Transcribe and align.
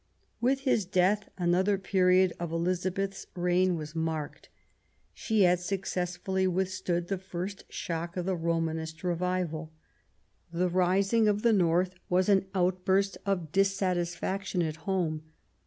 With 0.39 0.61
his 0.61 0.85
death 0.85 1.29
another 1.37 1.77
period 1.77 2.33
of 2.39 2.51
Elizabeth's 2.51 3.27
reign 3.35 3.75
was 3.75 3.93
marked. 3.95 4.49
She 5.13 5.43
had 5.43 5.59
successfully 5.59 6.47
withstood 6.47 7.07
the 7.07 7.19
first 7.19 7.71
shock 7.71 8.17
of 8.17 8.25
the 8.25 8.35
Romanist 8.35 9.03
revival. 9.03 9.71
The 10.51 10.69
rising 10.69 11.27
of 11.27 11.43
the 11.43 11.53
North 11.53 11.93
was 12.09 12.29
an 12.29 12.47
outburst 12.55 13.19
of 13.27 13.51
dissatisfaction 13.51 14.63
at 14.63 14.77
home. 14.89 15.21